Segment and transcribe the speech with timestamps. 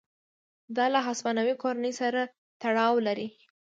[0.75, 2.21] دا له هسپانوي کورنۍ سره
[2.61, 3.27] تړاو لري.